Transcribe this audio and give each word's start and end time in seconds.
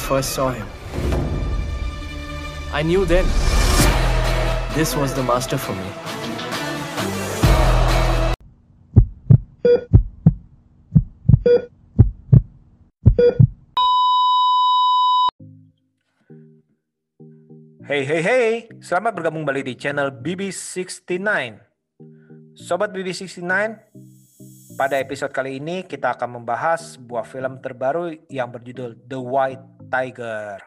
first 0.00 0.32
saw 0.32 0.48
him. 0.48 0.64
I 2.72 2.80
knew 2.80 3.04
then 3.04 3.28
this 4.72 4.96
was 4.96 5.12
the 5.12 5.22
master 5.22 5.60
for 5.60 5.76
me. 5.76 5.90
Hey 17.90 18.06
hey 18.06 18.22
hey, 18.22 18.50
selamat 18.78 19.18
bergabung 19.18 19.42
kembali 19.42 19.66
di 19.66 19.74
channel 19.74 20.14
BB69. 20.14 21.26
Sobat 22.54 22.94
BB69, 22.94 23.50
pada 24.78 24.94
episode 25.02 25.34
kali 25.34 25.58
ini 25.58 25.82
kita 25.82 26.14
akan 26.14 26.38
membahas 26.38 26.94
sebuah 26.94 27.26
film 27.26 27.58
terbaru 27.58 28.14
yang 28.30 28.46
berjudul 28.46 28.94
The 29.10 29.18
White 29.18 29.79
Tiger. 29.90 30.62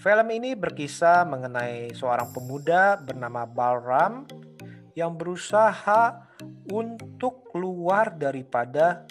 Film 0.00 0.28
ini 0.30 0.54
berkisah 0.54 1.26
mengenai 1.26 1.90
seorang 1.92 2.30
pemuda 2.30 2.94
bernama 2.96 3.42
Balram 3.44 4.24
yang 4.94 5.18
berusaha 5.18 6.30
untuk 6.70 7.50
keluar 7.50 8.14
daripada 8.14 9.04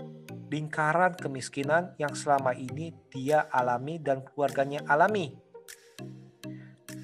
lingkaran 0.49 1.13
kemiskinan 1.13 1.93
yang 2.01 2.15
selama 2.15 2.55
ini 2.55 2.95
dia 3.11 3.45
alami 3.51 4.01
dan 4.01 4.23
keluarganya 4.23 4.81
alami. 4.89 5.35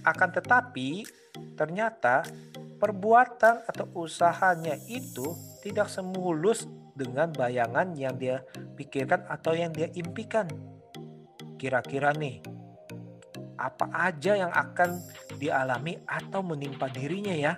Akan 0.02 0.34
tetapi, 0.34 1.06
ternyata 1.54 2.26
perbuatan 2.80 3.70
atau 3.70 3.86
usahanya 3.94 4.80
itu 4.90 5.36
tidak 5.62 5.92
semulus 5.92 6.66
dengan 6.96 7.30
bayangan 7.30 7.94
yang 7.94 8.16
dia 8.18 8.42
pikirkan 8.80 9.28
atau 9.30 9.54
yang 9.54 9.70
dia 9.76 9.92
impikan. 9.94 10.75
Kira-kira 11.56 12.12
nih, 12.12 12.44
apa 13.56 13.88
aja 13.92 14.36
yang 14.36 14.52
akan 14.52 15.00
dialami 15.40 15.98
atau 16.06 16.44
menimpa 16.44 16.92
dirinya 16.92 17.34
ya? 17.34 17.56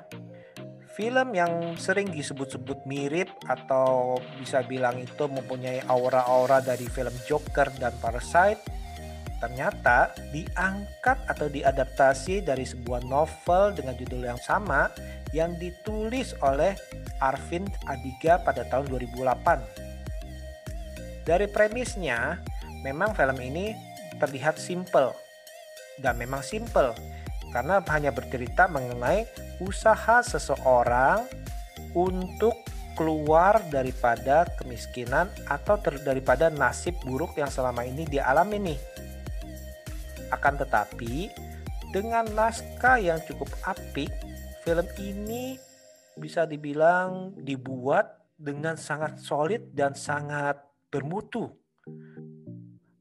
Film 0.98 1.38
yang 1.38 1.78
sering 1.78 2.10
disebut-sebut 2.10 2.90
mirip 2.90 3.30
atau 3.46 4.18
bisa 4.42 4.66
bilang 4.66 4.98
itu 4.98 5.30
mempunyai 5.30 5.86
aura-aura 5.86 6.58
dari 6.58 6.90
film 6.90 7.14
Joker 7.30 7.70
dan 7.78 7.94
Parasite 8.02 8.78
ternyata 9.38 10.10
diangkat 10.34 11.22
atau 11.30 11.46
diadaptasi 11.46 12.42
dari 12.42 12.66
sebuah 12.66 13.06
novel 13.06 13.78
dengan 13.78 13.94
judul 13.94 14.26
yang 14.26 14.42
sama 14.42 14.90
yang 15.36 15.54
ditulis 15.62 16.34
oleh 16.42 16.74
Arvind 17.22 17.70
Adiga 17.86 18.42
pada 18.42 18.66
tahun 18.66 18.90
2008. 18.90 21.28
Dari 21.28 21.46
premisnya, 21.52 22.40
memang 22.82 23.14
film 23.14 23.38
ini 23.44 23.76
terlihat 24.18 24.58
simple 24.62 25.14
dan 26.02 26.18
memang 26.18 26.46
simple 26.46 26.94
karena 27.52 27.82
hanya 27.90 28.12
bercerita 28.12 28.68
mengenai 28.68 29.26
usaha 29.64 30.22
seseorang 30.22 31.26
untuk 31.96 32.54
keluar 32.98 33.62
daripada 33.70 34.50
kemiskinan 34.58 35.30
atau 35.46 35.78
daripada 36.02 36.50
nasib 36.50 36.98
buruk 37.06 37.38
yang 37.38 37.50
selama 37.50 37.86
ini 37.86 38.10
dialami 38.10 38.74
nih. 38.74 38.80
Akan 40.34 40.58
tetapi, 40.58 41.30
dengan 41.94 42.26
naskah 42.34 43.00
yang 43.00 43.22
cukup 43.24 43.48
apik, 43.64 44.10
film 44.66 44.84
ini 44.98 45.56
bisa 46.18 46.50
dibilang 46.50 47.38
dibuat 47.38 48.18
dengan 48.36 48.76
sangat 48.76 49.22
solid 49.22 49.72
dan 49.72 49.94
sangat 49.94 50.58
bermutu. 50.90 51.54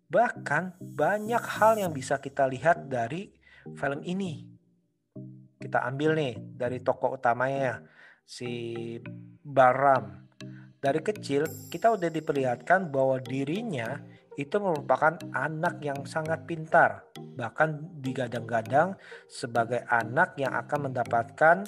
Bahkan 0.06 0.78
banyak 0.78 1.44
hal 1.58 1.82
yang 1.82 1.90
bisa 1.90 2.22
kita 2.22 2.46
lihat 2.46 2.86
dari 2.86 3.30
film 3.74 4.00
ini. 4.06 4.46
Kita 5.58 5.82
ambil 5.82 6.14
nih 6.14 6.34
dari 6.54 6.78
tokoh 6.78 7.18
utamanya 7.18 7.82
si 8.22 8.94
Baram. 9.42 10.26
Dari 10.78 11.02
kecil 11.02 11.46
kita 11.72 11.98
udah 11.98 12.06
diperlihatkan 12.06 12.86
bahwa 12.92 13.18
dirinya 13.18 13.98
itu 14.36 14.60
merupakan 14.60 15.16
anak 15.32 15.80
yang 15.80 16.04
sangat 16.04 16.44
pintar, 16.44 17.08
bahkan 17.34 17.80
digadang-gadang 17.98 18.94
sebagai 19.24 19.80
anak 19.88 20.36
yang 20.36 20.52
akan 20.52 20.92
mendapatkan 20.92 21.64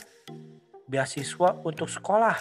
beasiswa 0.84 1.56
untuk 1.64 1.88
sekolah. 1.88 2.36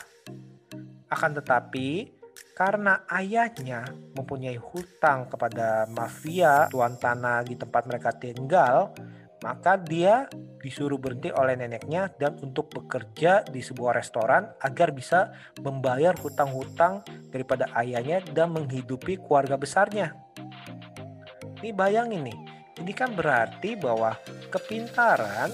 Akan 1.08 1.32
tetapi, 1.32 2.17
karena 2.58 3.06
ayahnya 3.14 3.86
mempunyai 4.18 4.58
hutang 4.58 5.30
kepada 5.30 5.86
mafia 5.94 6.66
tuan 6.74 6.98
tanah 6.98 7.46
di 7.46 7.54
tempat 7.54 7.86
mereka 7.86 8.10
tinggal, 8.18 8.98
maka 9.46 9.78
dia 9.78 10.26
disuruh 10.58 10.98
berhenti 10.98 11.30
oleh 11.30 11.54
neneknya 11.54 12.10
dan 12.18 12.34
untuk 12.42 12.74
bekerja 12.74 13.46
di 13.46 13.62
sebuah 13.62 14.02
restoran 14.02 14.50
agar 14.58 14.90
bisa 14.90 15.30
membayar 15.62 16.18
hutang-hutang 16.18 17.06
daripada 17.30 17.70
ayahnya 17.78 18.26
dan 18.34 18.50
menghidupi 18.50 19.22
keluarga 19.22 19.54
besarnya. 19.54 20.18
Ini 21.62 21.70
bayangin 21.78 22.26
nih, 22.26 22.40
ini 22.82 22.90
kan 22.98 23.14
berarti 23.14 23.78
bahwa 23.78 24.18
kepintaran 24.50 25.54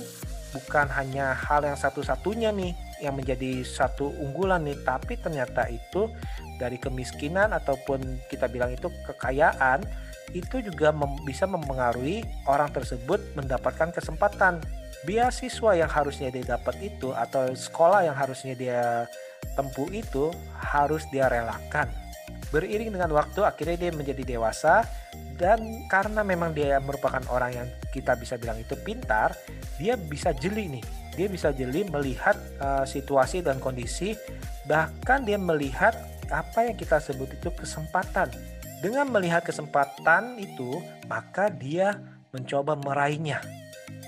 bukan 0.56 0.88
hanya 0.96 1.36
hal 1.36 1.68
yang 1.68 1.76
satu-satunya 1.76 2.56
nih 2.56 2.72
yang 3.04 3.20
menjadi 3.20 3.62
satu 3.68 4.08
unggulan 4.24 4.64
nih, 4.64 4.80
tapi 4.88 5.20
ternyata 5.20 5.68
itu 5.68 6.08
dari 6.56 6.80
kemiskinan 6.80 7.52
ataupun 7.52 8.00
kita 8.32 8.48
bilang 8.48 8.72
itu 8.72 8.88
kekayaan 9.04 9.84
itu 10.32 10.64
juga 10.64 10.90
mem 10.96 11.14
bisa 11.28 11.46
mempengaruhi 11.46 12.26
orang 12.50 12.72
tersebut 12.72 13.22
mendapatkan 13.38 13.94
kesempatan 13.94 14.64
beasiswa 15.04 15.76
yang 15.76 15.92
harusnya 15.92 16.32
dia 16.32 16.58
dapat 16.58 16.80
itu 16.80 17.12
atau 17.12 17.52
sekolah 17.52 18.08
yang 18.08 18.16
harusnya 18.16 18.56
dia 18.56 19.06
tempuh 19.54 19.92
itu 19.92 20.32
harus 20.58 21.04
dia 21.12 21.28
relakan. 21.28 21.92
Beriring 22.50 22.94
dengan 22.94 23.12
waktu 23.14 23.44
akhirnya 23.44 23.90
dia 23.90 23.92
menjadi 23.92 24.24
dewasa 24.38 24.88
dan 25.36 25.60
karena 25.90 26.22
memang 26.24 26.56
dia 26.56 26.80
merupakan 26.80 27.22
orang 27.30 27.52
yang 27.52 27.68
kita 27.92 28.16
bisa 28.16 28.40
bilang 28.40 28.58
itu 28.62 28.78
pintar, 28.80 29.36
dia 29.76 29.98
bisa 30.00 30.32
jeli 30.32 30.80
nih. 30.80 31.03
Dia 31.14 31.28
bisa 31.30 31.54
jeli 31.54 31.86
melihat 31.88 32.36
uh, 32.58 32.84
situasi 32.84 33.46
dan 33.46 33.62
kondisi 33.62 34.18
bahkan 34.66 35.28
dia 35.28 35.36
melihat 35.36 35.94
apa 36.32 36.66
yang 36.66 36.80
kita 36.80 36.98
sebut 36.98 37.30
itu 37.36 37.52
kesempatan 37.52 38.32
dengan 38.84 39.08
melihat 39.08 39.48
kesempatan 39.48 40.36
itu, 40.44 40.84
maka 41.08 41.48
dia 41.48 42.04
mencoba 42.36 42.76
meraihnya. 42.76 43.40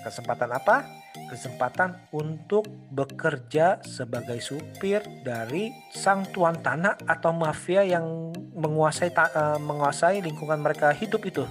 Kesempatan 0.04 0.52
apa? 0.52 0.84
Kesempatan 1.32 1.96
untuk 2.12 2.68
bekerja 2.92 3.80
sebagai 3.88 4.44
supir 4.44 5.00
dari 5.24 5.72
sang 5.96 6.28
tuan 6.28 6.60
tanah 6.60 7.00
atau 7.08 7.32
mafia 7.32 7.88
yang 7.88 8.36
menguasai 8.52 9.16
uh, 9.16 9.56
menguasai 9.64 10.20
lingkungan 10.20 10.60
mereka 10.60 10.92
hidup 10.92 11.24
itu. 11.24 11.48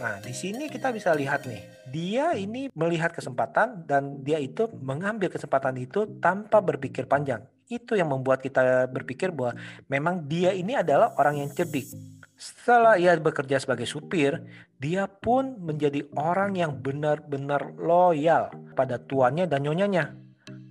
Nah, 0.00 0.18
di 0.18 0.34
sini 0.34 0.66
kita 0.66 0.90
bisa 0.90 1.14
lihat 1.14 1.46
nih, 1.46 1.62
dia 1.90 2.34
ini 2.34 2.70
melihat 2.74 3.14
kesempatan 3.14 3.86
dan 3.86 4.22
dia 4.22 4.42
itu 4.42 4.66
mengambil 4.82 5.30
kesempatan 5.30 5.78
itu 5.78 6.18
tanpa 6.18 6.58
berpikir 6.58 7.06
panjang. 7.06 7.42
Itu 7.70 7.96
yang 7.96 8.12
membuat 8.12 8.44
kita 8.44 8.90
berpikir 8.90 9.32
bahwa 9.32 9.56
memang 9.88 10.26
dia 10.26 10.52
ini 10.52 10.76
adalah 10.76 11.16
orang 11.16 11.40
yang 11.40 11.50
cerdik 11.54 11.88
setelah 12.34 12.98
ia 12.98 13.14
bekerja 13.14 13.62
sebagai 13.62 13.86
supir, 13.86 14.42
dia 14.76 15.06
pun 15.06 15.54
menjadi 15.62 16.04
orang 16.18 16.58
yang 16.58 16.76
benar-benar 16.76 17.78
loyal 17.78 18.50
pada 18.74 18.98
tuannya 18.98 19.46
dan 19.46 19.62
nyonyanya. 19.62 20.23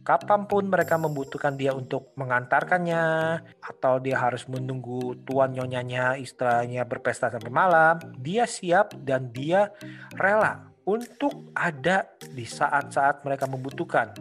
Kapan 0.04 0.52
pun 0.52 0.68
mereka 0.68 1.00
membutuhkan 1.00 1.56
dia 1.56 1.72
untuk 1.72 2.12
mengantarkannya, 2.20 3.40
atau 3.64 4.04
dia 4.04 4.20
harus 4.20 4.44
menunggu 4.52 5.16
tuan 5.24 5.56
nyonyanya 5.56 6.20
istilahnya 6.20 6.84
berpesta 6.84 7.32
sampai 7.32 7.48
malam, 7.48 7.96
dia 8.20 8.44
siap 8.44 9.00
dan 9.00 9.32
dia 9.32 9.72
rela 10.20 10.68
untuk 10.84 11.48
ada 11.56 12.04
di 12.20 12.44
saat-saat 12.44 13.24
mereka 13.24 13.48
membutuhkan. 13.48 14.12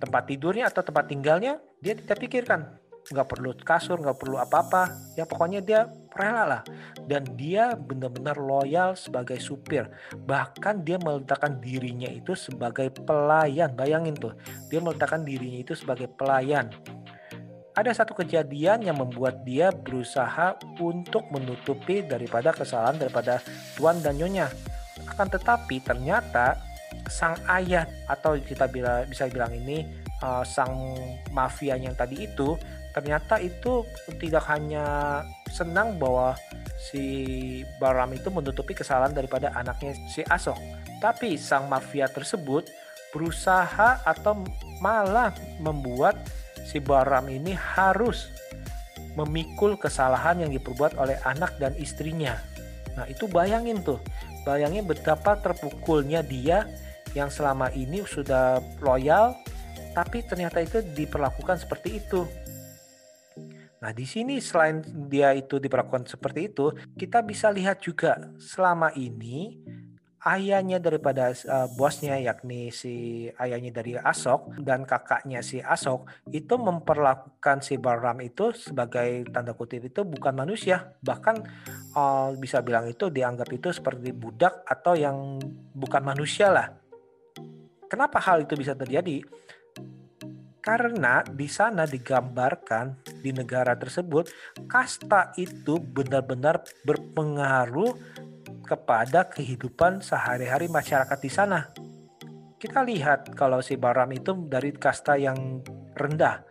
Tempat 0.00 0.22
tidurnya 0.24 0.72
atau 0.72 0.80
tempat 0.80 1.04
tinggalnya 1.04 1.60
dia 1.84 1.92
tidak 1.92 2.24
pikirkan. 2.24 2.77
Nggak 3.08 3.26
perlu 3.28 3.50
kasur, 3.60 4.00
nggak 4.00 4.18
perlu 4.20 4.36
apa-apa. 4.36 5.14
Ya 5.16 5.24
pokoknya 5.24 5.60
dia 5.64 5.88
rela 6.12 6.44
lah. 6.44 6.62
Dan 7.08 7.24
dia 7.36 7.72
benar-benar 7.72 8.36
loyal 8.36 8.94
sebagai 8.94 9.40
supir. 9.40 9.88
Bahkan 10.12 10.84
dia 10.84 11.00
meletakkan 11.00 11.56
dirinya 11.60 12.08
itu 12.08 12.36
sebagai 12.36 12.92
pelayan. 12.92 13.72
Bayangin 13.72 14.16
tuh, 14.16 14.36
dia 14.68 14.78
meletakkan 14.84 15.24
dirinya 15.24 15.60
itu 15.64 15.72
sebagai 15.72 16.08
pelayan 16.12 16.68
ada 17.78 17.94
satu 17.94 18.10
kejadian 18.10 18.82
yang 18.82 18.98
membuat 18.98 19.46
dia 19.46 19.70
berusaha 19.70 20.58
untuk 20.82 21.30
menutupi 21.30 22.02
daripada 22.02 22.50
kesalahan 22.50 22.98
daripada 22.98 23.38
tuan 23.78 24.02
dan 24.02 24.18
nyonya. 24.18 24.50
Akan 25.06 25.30
tetapi 25.30 25.78
ternyata 25.78 26.58
sang 27.06 27.38
ayah 27.46 27.86
atau 28.10 28.34
kita 28.34 28.66
bisa 29.06 29.30
bilang 29.30 29.54
ini 29.54 29.86
uh, 30.26 30.42
sang 30.42 30.74
mafia 31.30 31.78
yang 31.78 31.94
tadi 31.94 32.26
itu 32.26 32.58
ternyata 32.98 33.38
itu 33.38 33.86
tidak 34.18 34.42
hanya 34.50 35.22
senang 35.46 36.02
bahwa 36.02 36.34
si 36.74 37.62
Baram 37.78 38.10
itu 38.10 38.26
menutupi 38.26 38.74
kesalahan 38.74 39.14
daripada 39.14 39.54
anaknya 39.54 39.94
si 40.10 40.26
Asok, 40.26 40.58
tapi 40.98 41.38
sang 41.38 41.70
mafia 41.70 42.10
tersebut 42.10 42.66
berusaha 43.14 44.02
atau 44.02 44.42
malah 44.82 45.30
membuat 45.62 46.18
si 46.66 46.82
Baram 46.82 47.30
ini 47.30 47.54
harus 47.54 48.34
memikul 49.14 49.78
kesalahan 49.78 50.42
yang 50.42 50.50
diperbuat 50.50 50.98
oleh 50.98 51.22
anak 51.22 51.54
dan 51.62 51.78
istrinya. 51.78 52.34
Nah 52.98 53.06
itu 53.06 53.30
bayangin 53.30 53.78
tuh, 53.86 54.02
bayangin 54.42 54.90
betapa 54.90 55.38
terpukulnya 55.38 56.26
dia 56.26 56.66
yang 57.14 57.30
selama 57.30 57.70
ini 57.78 58.02
sudah 58.02 58.58
loyal, 58.82 59.38
tapi 59.94 60.26
ternyata 60.26 60.58
itu 60.62 60.82
diperlakukan 60.82 61.62
seperti 61.62 62.02
itu. 62.02 62.26
Nah, 63.78 63.94
di 63.94 64.02
sini 64.02 64.42
selain 64.42 64.82
dia 65.06 65.30
itu 65.34 65.62
diperlakukan 65.62 66.10
seperti 66.10 66.50
itu, 66.50 66.74
kita 66.98 67.22
bisa 67.22 67.46
lihat 67.54 67.78
juga 67.78 68.18
selama 68.42 68.90
ini 68.98 69.54
ayahnya 70.26 70.82
daripada 70.82 71.30
uh, 71.30 71.70
bosnya 71.78 72.18
yakni 72.18 72.74
si 72.74 73.26
ayahnya 73.38 73.70
dari 73.70 73.94
Asok 73.94 74.58
dan 74.66 74.82
kakaknya 74.82 75.38
si 75.46 75.62
Asok 75.62 76.10
itu 76.34 76.58
memperlakukan 76.58 77.62
si 77.62 77.78
Baram 77.78 78.18
itu 78.18 78.50
sebagai 78.50 79.30
tanda 79.30 79.54
kutip 79.54 79.86
itu 79.86 80.02
bukan 80.02 80.34
manusia 80.34 80.90
bahkan 81.06 81.38
uh, 81.94 82.34
bisa 82.34 82.58
bilang 82.66 82.90
itu 82.90 83.08
dianggap 83.14 83.46
itu 83.54 83.70
seperti 83.70 84.10
budak 84.10 84.66
atau 84.66 84.98
yang 84.98 85.38
bukan 85.72 86.02
manusia 86.02 86.50
lah. 86.50 86.68
Kenapa 87.88 88.20
hal 88.20 88.44
itu 88.44 88.52
bisa 88.52 88.76
terjadi? 88.76 89.24
Karena 90.68 91.24
di 91.24 91.48
sana 91.48 91.88
digambarkan 91.88 93.00
di 93.24 93.32
negara 93.32 93.72
tersebut 93.72 94.28
kasta 94.68 95.32
itu 95.40 95.80
benar-benar 95.80 96.60
berpengaruh 96.84 97.96
kepada 98.68 99.24
kehidupan 99.32 100.04
sehari-hari 100.04 100.68
masyarakat 100.68 101.16
di 101.24 101.32
sana. 101.32 101.72
Kita 102.60 102.84
lihat 102.84 103.32
kalau 103.32 103.64
si 103.64 103.80
Baram 103.80 104.12
itu 104.12 104.36
dari 104.44 104.76
kasta 104.76 105.16
yang 105.16 105.64
rendah, 105.96 106.44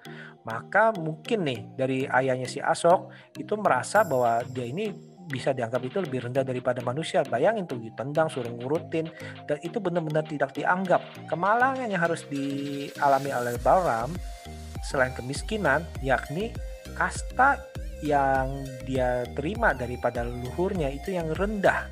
maka 0.50 0.90
mungkin 0.98 1.46
nih 1.46 1.60
dari 1.78 2.10
ayahnya 2.10 2.50
si 2.50 2.58
Asok 2.58 3.14
itu 3.38 3.54
merasa 3.54 4.02
bahwa 4.02 4.42
dia 4.50 4.66
ini 4.66 4.98
bisa 5.28 5.52
dianggap 5.52 5.84
itu 5.84 6.00
lebih 6.00 6.32
rendah 6.32 6.48
daripada 6.48 6.80
manusia. 6.82 7.22
Bayangin 7.28 7.68
tuh 7.68 7.78
ditendang, 7.78 8.32
suruh 8.32 8.50
ngurutin, 8.50 9.12
dan 9.46 9.58
itu 9.62 9.78
benar-benar 9.78 10.24
tidak 10.24 10.56
dianggap. 10.56 11.04
Kemalangan 11.28 11.88
yang 11.92 12.02
harus 12.02 12.24
dialami 12.32 13.30
oleh 13.36 13.60
Baram 13.60 14.16
selain 14.82 15.12
kemiskinan, 15.12 15.84
yakni 16.00 16.56
kasta 16.96 17.60
yang 18.00 18.64
dia 18.86 19.26
terima 19.36 19.74
daripada 19.76 20.24
leluhurnya 20.24 20.90
itu 20.94 21.14
yang 21.14 21.28
rendah. 21.36 21.90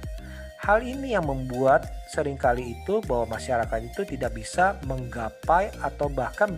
Hal 0.66 0.82
ini 0.82 1.14
yang 1.14 1.30
membuat 1.30 1.86
sering 2.10 2.40
kali 2.40 2.74
itu 2.74 2.98
bahwa 3.06 3.38
masyarakat 3.38 3.80
itu 3.86 4.02
tidak 4.18 4.34
bisa 4.34 4.80
menggapai 4.90 5.70
atau 5.84 6.10
bahkan 6.10 6.58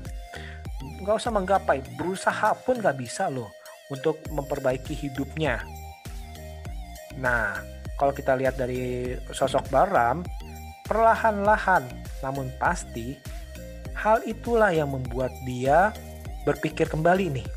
nggak 1.03 1.17
usah 1.17 1.33
menggapai, 1.33 1.83
berusaha 1.99 2.55
pun 2.63 2.79
nggak 2.79 2.97
bisa 3.01 3.27
loh 3.27 3.51
untuk 3.91 4.19
memperbaiki 4.31 4.95
hidupnya. 4.95 5.59
Nah, 7.17 7.57
kalau 7.97 8.13
kita 8.13 8.37
lihat 8.37 8.57
dari 8.57 9.13
sosok 9.33 9.69
Baram, 9.73 10.21
perlahan-lahan 10.85 11.83
namun 12.21 12.49
pasti 12.57 13.17
hal 13.93 14.21
itulah 14.25 14.69
yang 14.73 14.93
membuat 14.93 15.33
dia 15.45 15.93
berpikir 16.45 16.87
kembali 16.87 17.41
nih 17.41 17.47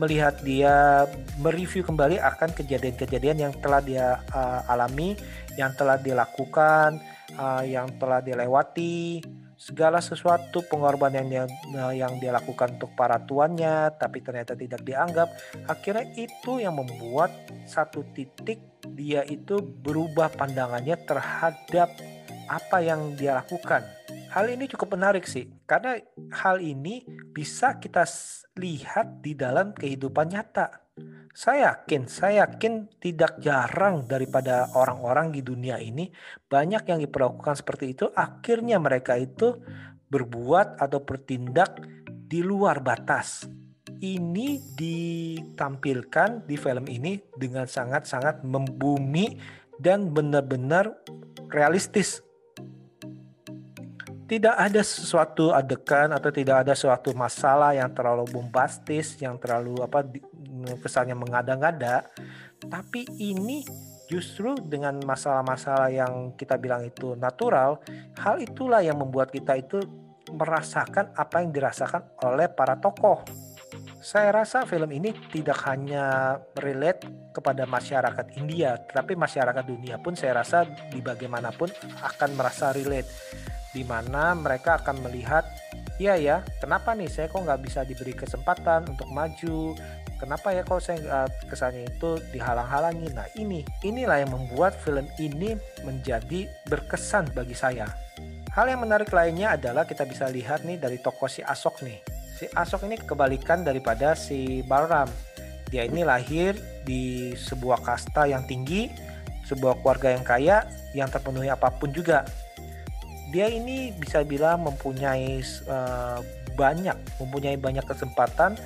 melihat 0.00 0.38
dia 0.40 1.04
mereview 1.36 1.84
kembali 1.84 2.16
akan 2.22 2.56
kejadian-kejadian 2.56 3.36
yang 3.48 3.52
telah 3.60 3.84
dia 3.84 4.22
uh, 4.32 4.64
alami 4.70 5.12
yang 5.58 5.74
telah 5.76 6.00
dilakukan, 6.00 6.96
uh, 7.36 7.60
yang 7.66 7.90
telah 8.00 8.24
dilewati, 8.24 9.20
segala 9.60 10.00
sesuatu 10.00 10.64
pengorbanan 10.72 11.28
yang 11.28 11.50
uh, 11.76 11.92
yang 11.92 12.16
dia 12.16 12.32
lakukan 12.32 12.80
untuk 12.80 12.96
para 12.96 13.20
tuannya, 13.20 13.92
tapi 14.00 14.24
ternyata 14.24 14.56
tidak 14.56 14.80
dianggap. 14.80 15.28
Akhirnya 15.68 16.08
itu 16.16 16.64
yang 16.64 16.80
membuat 16.80 17.28
satu 17.68 18.00
titik 18.16 18.64
dia 18.96 19.20
itu 19.28 19.60
berubah 19.60 20.32
pandangannya 20.32 20.96
terhadap 21.04 21.92
apa 22.48 22.78
yang 22.80 23.12
dia 23.20 23.36
lakukan. 23.36 23.84
Hal 24.32 24.48
ini 24.48 24.64
cukup 24.64 24.96
menarik 24.96 25.28
sih, 25.28 25.52
karena 25.68 26.00
hal 26.32 26.64
ini 26.64 27.04
bisa 27.36 27.76
kita 27.76 28.08
lihat 28.56 29.20
di 29.20 29.36
dalam 29.36 29.76
kehidupan 29.76 30.32
nyata 30.32 30.80
saya 31.30 31.78
yakin, 31.78 32.10
saya 32.10 32.46
yakin 32.46 32.90
tidak 32.98 33.38
jarang 33.38 34.02
daripada 34.10 34.66
orang-orang 34.74 35.30
di 35.30 35.46
dunia 35.46 35.78
ini 35.78 36.10
banyak 36.50 36.90
yang 36.90 36.98
diperlakukan 36.98 37.54
seperti 37.62 37.94
itu. 37.94 38.10
Akhirnya 38.18 38.82
mereka 38.82 39.14
itu 39.14 39.62
berbuat 40.10 40.82
atau 40.82 40.98
bertindak 41.06 41.78
di 42.06 42.42
luar 42.42 42.82
batas. 42.82 43.46
Ini 44.00 44.58
ditampilkan 44.74 46.50
di 46.50 46.56
film 46.58 46.90
ini 46.90 47.20
dengan 47.38 47.70
sangat-sangat 47.70 48.42
membumi 48.42 49.38
dan 49.78 50.10
benar-benar 50.10 50.98
realistis. 51.52 52.24
Tidak 54.30 54.54
ada 54.54 54.78
sesuatu 54.82 55.50
adegan 55.50 56.14
atau 56.14 56.30
tidak 56.30 56.66
ada 56.66 56.74
suatu 56.78 57.10
masalah 57.14 57.74
yang 57.74 57.90
terlalu 57.90 58.30
bombastis, 58.30 59.18
yang 59.18 59.34
terlalu 59.42 59.82
apa 59.82 60.06
kesannya 60.78 61.18
mengada-ngada, 61.18 62.06
tapi 62.70 63.08
ini 63.18 63.64
justru 64.10 64.58
dengan 64.58 64.98
masalah-masalah 65.06 65.88
yang 65.94 66.34
kita 66.34 66.58
bilang 66.58 66.82
itu 66.82 67.14
natural, 67.14 67.78
hal 68.18 68.42
itulah 68.42 68.82
yang 68.82 68.98
membuat 68.98 69.30
kita 69.30 69.54
itu 69.56 69.78
merasakan 70.34 71.14
apa 71.14 71.42
yang 71.42 71.50
dirasakan 71.50 72.18
oleh 72.26 72.50
para 72.50 72.78
tokoh. 72.78 73.22
Saya 74.00 74.32
rasa 74.32 74.66
film 74.66 74.90
ini 74.90 75.14
tidak 75.30 75.62
hanya 75.68 76.36
relate 76.58 77.06
kepada 77.30 77.68
masyarakat 77.68 78.34
India, 78.34 78.74
tetapi 78.80 79.14
masyarakat 79.14 79.62
dunia 79.62 80.00
pun 80.02 80.18
saya 80.18 80.42
rasa 80.42 80.66
di 80.66 80.98
bagaimanapun 80.98 81.70
akan 82.02 82.30
merasa 82.34 82.74
relate, 82.74 83.06
di 83.70 83.86
mana 83.86 84.34
mereka 84.34 84.82
akan 84.82 85.06
melihat 85.06 85.46
Iya 86.00 86.16
ya, 86.16 86.36
kenapa 86.64 86.96
nih 86.96 87.12
saya 87.12 87.28
kok 87.28 87.44
nggak 87.44 87.60
bisa 87.60 87.84
diberi 87.84 88.16
kesempatan 88.16 88.88
untuk 88.88 89.04
maju? 89.12 89.76
Kenapa 90.20 90.52
ya 90.52 90.62
kalau 90.62 90.78
saya 90.78 91.00
uh, 91.08 91.28
kesannya 91.48 91.88
itu 91.88 92.20
dihalang-halangi? 92.30 93.08
Nah 93.16 93.26
ini 93.40 93.64
inilah 93.80 94.20
yang 94.20 94.36
membuat 94.36 94.76
film 94.76 95.08
ini 95.16 95.56
menjadi 95.82 96.44
berkesan 96.68 97.32
bagi 97.32 97.56
saya. 97.56 97.88
Hal 98.52 98.68
yang 98.68 98.84
menarik 98.84 99.08
lainnya 99.08 99.56
adalah 99.56 99.88
kita 99.88 100.04
bisa 100.04 100.28
lihat 100.28 100.68
nih 100.68 100.76
dari 100.76 101.00
tokoh 101.00 101.26
si 101.26 101.40
Asok 101.40 101.82
nih. 101.88 101.98
Si 102.36 102.44
Asok 102.52 102.84
ini 102.86 103.00
kebalikan 103.00 103.64
daripada 103.64 104.12
si 104.12 104.60
Balram. 104.68 105.08
Dia 105.72 105.86
ini 105.88 106.04
lahir 106.04 106.58
di 106.84 107.32
sebuah 107.38 107.80
kasta 107.80 108.26
yang 108.26 108.42
tinggi 108.44 109.10
sebuah 109.50 109.82
keluarga 109.82 110.14
yang 110.14 110.22
kaya 110.22 110.56
yang 110.94 111.10
terpenuhi 111.10 111.50
apa 111.50 111.74
pun 111.74 111.90
juga. 111.90 112.22
Dia 113.34 113.50
ini 113.50 113.94
bisa 113.94 114.22
bilang 114.22 114.62
mempunyai 114.62 115.42
uh, 115.66 116.18
banyak 116.54 116.98
mempunyai 117.18 117.58
banyak 117.58 117.86
kesempatan 117.86 118.58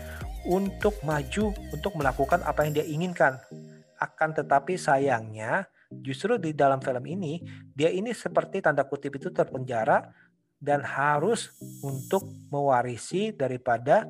untuk 0.48 0.96
maju 1.02 1.52
untuk 1.72 1.92
melakukan 1.96 2.44
apa 2.44 2.64
yang 2.64 2.72
dia 2.76 2.86
inginkan. 2.86 3.40
Akan 4.00 4.36
tetapi 4.36 4.76
sayangnya 4.76 5.68
justru 6.02 6.36
di 6.40 6.52
dalam 6.56 6.82
film 6.82 7.04
ini 7.06 7.40
dia 7.72 7.92
ini 7.92 8.10
seperti 8.10 8.64
tanda 8.64 8.82
kutip 8.84 9.14
itu 9.16 9.30
terpenjara 9.30 10.10
dan 10.58 10.80
harus 10.80 11.52
untuk 11.84 12.24
mewarisi 12.48 13.36
daripada 13.36 14.08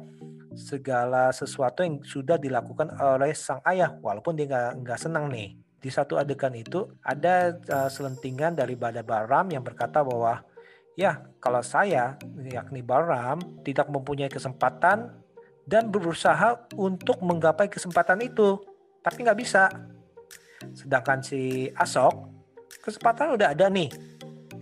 segala 0.55 1.35
sesuatu 1.35 1.83
yang 1.83 1.99
sudah 2.07 2.39
dilakukan 2.39 2.95
oleh 2.95 3.35
sang 3.35 3.59
ayah 3.67 3.91
walaupun 3.99 4.39
dia 4.39 4.71
nggak 4.71 5.01
senang 5.03 5.27
nih 5.27 5.59
di 5.83 5.91
satu 5.91 6.17
adegan 6.17 6.55
itu 6.55 6.89
ada 7.05 7.59
uh, 7.69 7.91
selentingan 7.91 8.57
dari 8.57 8.79
Bada 8.79 9.05
Baram 9.05 9.51
yang 9.51 9.61
berkata 9.61 10.01
bahwa 10.01 10.41
ya 10.95 11.27
kalau 11.43 11.61
saya 11.61 12.17
yakni 12.41 12.81
Baram 12.81 13.43
tidak 13.67 13.91
mempunyai 13.91 14.31
kesempatan 14.31 15.13
dan 15.65 15.89
berusaha 15.89 16.69
untuk 16.77 17.21
menggapai 17.25 17.69
kesempatan 17.69 18.21
itu. 18.25 18.61
Tapi 19.01 19.25
nggak 19.25 19.39
bisa. 19.41 19.69
Sedangkan 20.73 21.21
si 21.21 21.69
Asok 21.77 22.33
kesempatan 22.81 23.37
udah 23.37 23.53
ada 23.53 23.69
nih. 23.69 23.89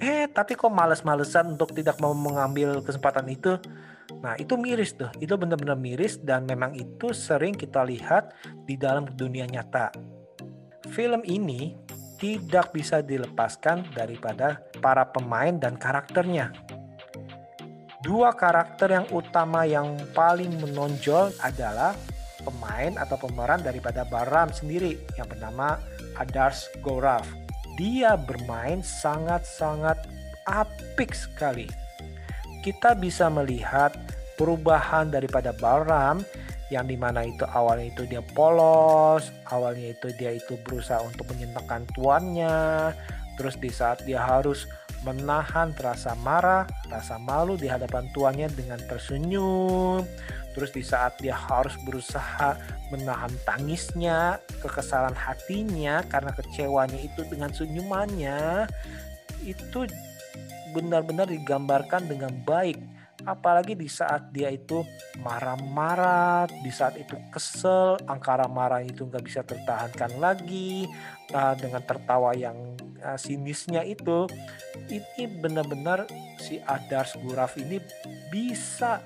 Eh 0.03 0.27
tapi 0.31 0.59
kok 0.59 0.71
males-malesan 0.71 1.55
untuk 1.55 1.75
tidak 1.75 1.99
mau 2.03 2.15
mengambil 2.15 2.83
kesempatan 2.83 3.27
itu? 3.31 3.59
Nah 4.23 4.35
itu 4.39 4.59
miris 4.59 4.95
tuh, 4.95 5.11
itu 5.23 5.35
benar-benar 5.35 5.79
miris 5.79 6.19
dan 6.19 6.47
memang 6.47 6.75
itu 6.75 7.15
sering 7.15 7.55
kita 7.55 7.87
lihat 7.87 8.35
di 8.67 8.75
dalam 8.75 9.07
dunia 9.15 9.47
nyata. 9.47 9.95
Film 10.91 11.23
ini 11.27 11.79
tidak 12.23 12.71
bisa 12.71 13.03
dilepaskan 13.03 13.95
daripada 13.95 14.63
para 14.79 15.07
pemain 15.07 15.55
dan 15.59 15.75
karakternya. 15.75 16.55
Dua 18.03 18.35
karakter 18.35 18.91
yang 18.91 19.07
utama 19.15 19.63
yang 19.63 19.95
paling 20.11 20.59
menonjol 20.59 21.31
adalah 21.39 21.95
pemain 22.43 22.99
atau 22.99 23.15
pemeran 23.15 23.63
daripada 23.63 24.03
Baram 24.03 24.51
sendiri 24.51 24.99
yang 25.15 25.31
bernama 25.31 25.79
Adars 26.19 26.67
Gorav. 26.83 27.23
Dia 27.79 28.19
bermain 28.19 28.83
sangat-sangat 28.83 30.03
apik 30.51 31.15
sekali 31.15 31.71
kita 32.63 32.95
bisa 32.95 33.27
melihat 33.27 33.91
perubahan 34.39 35.11
daripada 35.11 35.51
Balram 35.51 36.23
yang 36.71 36.89
di 36.89 36.97
mana 36.97 37.27
itu 37.27 37.45
awalnya 37.45 37.93
itu 37.93 38.09
dia 38.09 38.25
polos, 38.33 39.29
awalnya 39.51 39.93
itu 39.93 40.09
dia 40.17 40.33
itu 40.33 40.57
berusaha 40.65 41.05
untuk 41.05 41.29
menyenangkan 41.29 41.85
tuannya, 41.93 42.97
terus 43.37 43.61
di 43.61 43.69
saat 43.69 44.01
dia 44.09 44.25
harus 44.25 44.65
menahan 45.03 45.75
rasa 45.75 46.15
marah, 46.23 46.67
rasa 46.87 47.19
malu 47.19 47.59
di 47.59 47.67
hadapan 47.67 48.07
tuannya 48.15 48.49
dengan 48.55 48.79
tersenyum, 48.87 50.07
terus 50.55 50.71
di 50.71 50.83
saat 50.83 51.19
dia 51.19 51.35
harus 51.35 51.75
berusaha 51.83 52.55
menahan 52.95 53.33
tangisnya, 53.43 54.39
kekesalan 54.63 55.15
hatinya 55.15 56.07
karena 56.07 56.31
kecewanya 56.35 56.99
itu 57.03 57.27
dengan 57.27 57.51
senyumannya, 57.51 58.71
itu 59.43 59.91
benar-benar 60.73 61.29
digambarkan 61.29 62.09
dengan 62.09 62.33
baik 62.47 62.79
apalagi 63.25 63.79
di 63.79 63.87
saat 63.87 64.31
dia 64.35 64.51
itu 64.51 64.83
marah-marah, 65.23 66.49
di 66.51 66.73
saat 66.73 66.99
itu 66.99 67.15
kesel, 67.31 67.99
angkara 68.07 68.47
marah 68.47 68.83
itu 68.83 69.07
nggak 69.07 69.25
bisa 69.25 69.41
tertahankan 69.43 70.19
lagi, 70.19 70.87
uh, 71.35 71.55
dengan 71.59 71.83
tertawa 71.83 72.35
yang 72.35 72.57
uh, 73.03 73.19
sinisnya 73.19 73.83
itu, 73.87 74.27
ini 74.91 75.25
benar-benar 75.41 76.07
si 76.39 76.59
Adars 76.63 77.15
Guraf 77.21 77.55
ini 77.59 77.79
bisa 78.31 79.03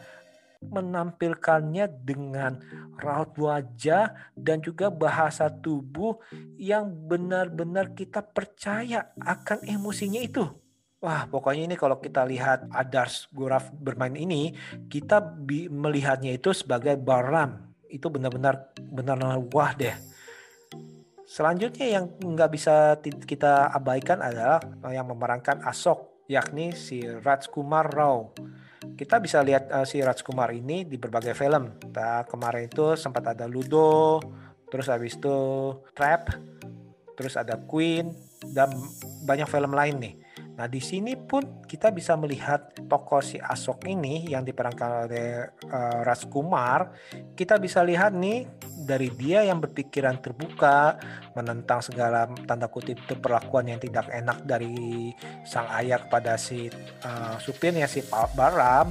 menampilkannya 0.65 1.87
dengan 2.03 2.59
raut 2.99 3.37
wajah 3.37 4.33
dan 4.35 4.65
juga 4.65 4.89
bahasa 4.89 5.53
tubuh 5.53 6.19
yang 6.57 6.89
benar-benar 6.91 7.93
kita 7.93 8.25
percaya 8.25 9.13
akan 9.21 9.69
emosinya 9.69 10.19
itu. 10.19 10.66
Wah, 11.07 11.23
pokoknya 11.31 11.71
ini 11.71 11.77
kalau 11.79 12.03
kita 12.03 12.27
lihat 12.27 12.67
Adars 12.75 13.31
Guraf 13.31 13.71
bermain 13.71 14.19
ini, 14.19 14.51
kita 14.91 15.23
melihatnya 15.71 16.35
itu 16.35 16.51
sebagai 16.51 16.99
Baram. 16.99 17.63
Itu 17.87 18.11
benar-benar 18.11 18.75
benar-benar 18.83 19.39
wah 19.55 19.71
deh. 19.79 19.95
Selanjutnya 21.23 21.87
yang 21.95 22.11
nggak 22.11 22.51
bisa 22.51 22.99
kita 23.23 23.71
abaikan 23.71 24.19
adalah 24.19 24.59
yang 24.91 25.07
memerankan 25.07 25.63
Asok, 25.63 26.27
yakni 26.27 26.75
si 26.75 27.07
Rajkumar 27.07 27.87
Rao. 27.87 28.35
Kita 28.99 29.23
bisa 29.23 29.47
lihat 29.47 29.71
uh, 29.71 29.87
si 29.87 30.03
Rajkumar 30.03 30.51
ini 30.51 30.83
di 30.83 30.99
berbagai 30.99 31.39
film. 31.39 31.71
Nah, 31.95 32.27
kemarin 32.27 32.67
itu 32.67 32.99
sempat 32.99 33.31
ada 33.31 33.47
Ludo, 33.47 34.19
terus 34.75 34.91
habis 34.91 35.15
itu 35.15 35.39
Trap, 35.95 36.35
terus 37.15 37.39
ada 37.39 37.55
Queen, 37.63 38.11
dan 38.51 38.75
banyak 39.23 39.47
film 39.47 39.71
lain 39.71 39.99
nih. 40.03 40.26
Nah, 40.57 40.65
di 40.73 40.81
sini 40.81 41.13
pun 41.21 41.61
kita 41.69 41.93
bisa 41.93 42.17
melihat 42.17 42.73
tokoh 42.89 43.21
si 43.21 43.37
Asok 43.37 43.93
ini 43.93 44.25
yang 44.33 44.41
diperankan 44.41 45.05
oleh 45.05 45.53
uh, 45.69 46.01
Ras 46.01 46.25
Kumar. 46.25 46.97
Kita 47.37 47.61
bisa 47.61 47.85
lihat 47.85 48.17
nih 48.17 48.49
dari 48.89 49.13
dia 49.13 49.45
yang 49.45 49.61
berpikiran 49.61 50.17
terbuka 50.25 50.97
menentang 51.37 51.85
segala 51.85 52.25
tanda 52.49 52.73
kutip 52.73 52.97
itu 52.97 53.15
perlakuan 53.21 53.69
yang 53.69 53.77
tidak 53.77 54.09
enak 54.09 54.49
dari 54.49 55.13
sang 55.45 55.69
ayah 55.77 56.01
kepada 56.01 56.41
si 56.41 56.73
uh, 57.05 57.37
supirnya 57.37 57.85
si 57.85 58.01
Pak 58.01 58.33
Baram 58.33 58.89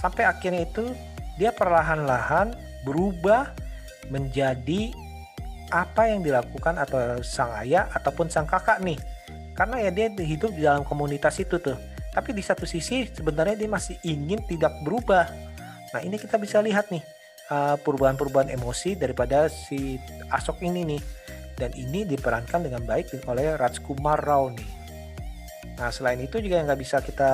sampai 0.00 0.24
akhirnya 0.24 0.64
itu 0.64 0.96
dia 1.36 1.52
perlahan-lahan 1.52 2.56
berubah 2.88 3.52
menjadi 4.08 4.92
apa 5.72 6.08
yang 6.08 6.24
dilakukan 6.24 6.76
atau 6.76 7.20
sang 7.24 7.52
ayah 7.60 7.88
ataupun 7.92 8.28
sang 8.28 8.44
kakak 8.44 8.80
nih 8.84 8.96
karena 9.52 9.84
ya 9.84 9.90
dia 9.92 10.08
hidup 10.08 10.52
di 10.56 10.64
dalam 10.64 10.82
komunitas 10.84 11.36
itu 11.40 11.60
tuh. 11.60 11.76
Tapi 12.12 12.36
di 12.36 12.44
satu 12.44 12.68
sisi 12.68 13.08
sebenarnya 13.08 13.56
dia 13.56 13.70
masih 13.70 13.96
ingin 14.04 14.40
tidak 14.44 14.72
berubah. 14.84 15.28
Nah 15.96 16.00
ini 16.04 16.20
kita 16.20 16.36
bisa 16.36 16.60
lihat 16.60 16.92
nih 16.92 17.00
uh, 17.48 17.76
perubahan-perubahan 17.80 18.52
emosi 18.52 18.96
daripada 18.96 19.48
si 19.48 19.96
Asok 20.28 20.64
ini 20.64 20.96
nih. 20.96 21.02
Dan 21.52 21.70
ini 21.76 22.08
diperankan 22.08 22.64
dengan 22.64 22.82
baik 22.84 23.12
oleh 23.28 23.56
Rajkumar 23.56 24.20
Rao 24.20 24.52
nih. 24.52 24.70
Nah 25.76 25.88
selain 25.92 26.20
itu 26.20 26.40
juga 26.40 26.60
yang 26.60 26.68
nggak 26.68 26.80
bisa 26.80 27.00
kita 27.00 27.30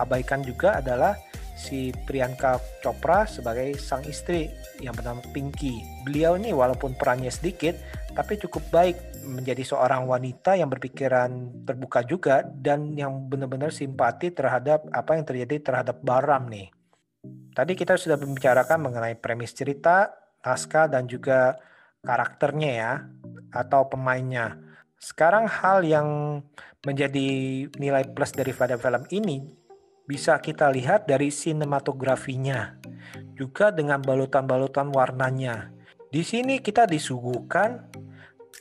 abaikan 0.00 0.40
juga 0.44 0.80
adalah 0.80 1.16
si 1.58 1.90
Priyanka 1.90 2.62
Chopra 2.80 3.26
sebagai 3.26 3.74
sang 3.82 4.06
istri 4.06 4.46
yang 4.78 4.94
bernama 4.94 5.20
Pinky. 5.34 5.82
Beliau 6.06 6.38
ini 6.38 6.54
walaupun 6.54 6.94
perannya 6.94 7.34
sedikit 7.34 7.74
tapi 8.14 8.38
cukup 8.38 8.62
baik 8.70 8.96
menjadi 9.28 9.60
seorang 9.60 10.08
wanita 10.08 10.56
yang 10.56 10.72
berpikiran 10.72 11.62
terbuka 11.68 12.00
juga 12.02 12.40
dan 12.42 12.96
yang 12.96 13.28
benar-benar 13.28 13.70
simpati 13.70 14.32
terhadap 14.32 14.88
apa 14.90 15.20
yang 15.20 15.24
terjadi 15.28 15.56
terhadap 15.60 16.00
Baram 16.00 16.48
nih. 16.48 16.72
Tadi 17.52 17.72
kita 17.76 18.00
sudah 18.00 18.16
membicarakan 18.16 18.88
mengenai 18.88 19.20
premis 19.20 19.52
cerita, 19.52 20.08
naskah 20.40 20.88
dan 20.88 21.04
juga 21.04 21.60
karakternya 22.00 22.70
ya 22.72 22.92
atau 23.52 23.84
pemainnya. 23.90 24.56
Sekarang 24.98 25.46
hal 25.46 25.84
yang 25.86 26.40
menjadi 26.82 27.28
nilai 27.76 28.08
plus 28.14 28.34
daripada 28.34 28.78
film 28.78 29.04
ini 29.10 29.42
bisa 30.08 30.40
kita 30.40 30.72
lihat 30.72 31.04
dari 31.04 31.28
sinematografinya, 31.28 32.80
juga 33.36 33.68
dengan 33.68 34.00
balutan-balutan 34.00 34.88
warnanya. 34.88 35.68
Di 36.08 36.24
sini 36.24 36.64
kita 36.64 36.88
disuguhkan 36.88 37.92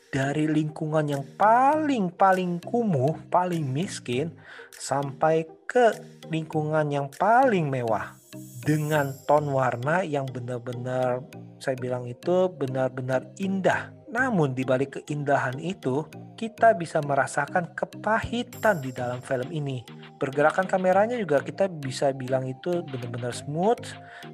dari 0.10 0.48
lingkungan 0.48 1.06
yang 1.08 1.24
paling-paling 1.36 2.64
kumuh, 2.64 3.16
paling 3.28 3.68
miskin, 3.68 4.34
sampai 4.72 5.46
ke 5.68 5.94
lingkungan 6.32 6.88
yang 6.90 7.08
paling 7.12 7.68
mewah 7.68 8.16
dengan 8.64 9.16
ton 9.28 9.48
warna 9.52 10.04
yang 10.04 10.28
benar-benar 10.28 11.24
saya 11.58 11.76
bilang 11.80 12.06
itu 12.06 12.52
benar-benar 12.54 13.26
indah. 13.42 13.92
Namun 14.08 14.56
di 14.56 14.64
balik 14.64 15.04
keindahan 15.04 15.60
itu, 15.60 16.08
kita 16.40 16.72
bisa 16.78 17.04
merasakan 17.04 17.76
kepahitan 17.76 18.80
di 18.80 18.96
dalam 18.96 19.20
film 19.20 19.52
ini 19.52 19.84
pergerakan 20.18 20.66
kameranya 20.66 21.16
juga 21.16 21.40
kita 21.40 21.70
bisa 21.70 22.10
bilang 22.12 22.50
itu 22.50 22.82
benar-benar 22.90 23.32
smooth 23.32 23.86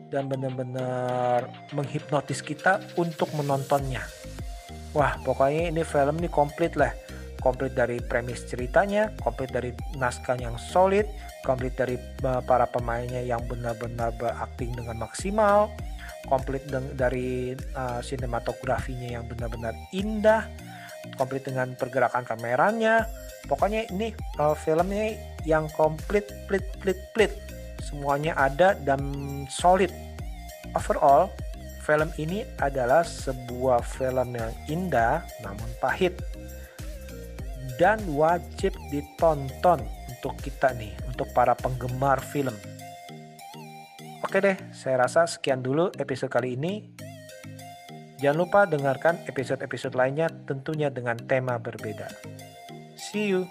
dan 0.10 0.32
benar-benar 0.32 1.52
menghipnotis 1.76 2.40
kita 2.40 2.80
untuk 2.96 3.30
menontonnya. 3.36 4.02
Wah, 4.94 5.18
pokoknya 5.26 5.74
ini 5.74 5.82
film 5.82 6.22
ini 6.22 6.30
komplit 6.30 6.78
lah. 6.78 6.94
Komplit 7.42 7.76
dari 7.76 8.00
premis 8.00 8.46
ceritanya, 8.48 9.12
komplit 9.20 9.52
dari 9.52 9.74
naskah 10.00 10.40
yang 10.40 10.56
solid, 10.56 11.04
komplit 11.44 11.76
dari 11.76 12.00
uh, 12.24 12.40
para 12.46 12.64
pemainnya 12.70 13.20
yang 13.20 13.44
benar-benar 13.50 14.16
berakting 14.16 14.72
dengan 14.72 15.04
maksimal, 15.04 15.68
komplit 16.32 16.64
dari 16.96 17.52
uh, 17.76 18.00
sinematografinya 18.00 19.20
yang 19.20 19.28
benar-benar 19.28 19.76
indah, 19.92 20.48
komplit 21.20 21.44
dengan 21.44 21.76
pergerakan 21.76 22.24
kameranya. 22.24 23.10
Pokoknya 23.52 23.92
ini 23.92 24.16
uh, 24.40 24.56
filmnya 24.56 25.20
yang 25.44 25.68
komplit, 25.76 26.24
plit, 26.48 26.64
plit, 26.80 26.96
plit. 27.12 27.34
Semuanya 27.84 28.40
ada 28.40 28.72
dan 28.88 29.04
solid. 29.52 29.92
Overall, 30.72 31.28
film 31.84 32.10
ini 32.16 32.48
adalah 32.64 33.04
sebuah 33.04 33.84
film 33.84 34.40
yang 34.40 34.54
indah 34.72 35.22
namun 35.44 35.70
pahit 35.84 36.16
dan 37.76 38.00
wajib 38.16 38.72
ditonton 38.88 39.84
untuk 40.24 40.40
kita 40.40 40.72
nih, 40.80 40.96
untuk 41.10 41.28
para 41.36 41.52
penggemar 41.52 42.24
film. 42.24 42.56
Oke 44.24 44.40
deh, 44.40 44.56
saya 44.72 45.04
rasa 45.04 45.28
sekian 45.28 45.60
dulu 45.60 45.92
episode 46.00 46.32
kali 46.32 46.56
ini. 46.56 46.96
Jangan 48.24 48.40
lupa 48.40 48.64
dengarkan 48.64 49.20
episode-episode 49.28 50.00
lainnya 50.00 50.32
tentunya 50.48 50.88
dengan 50.88 51.20
tema 51.20 51.60
berbeda. 51.60 52.08
See 52.96 53.36
you. 53.36 53.44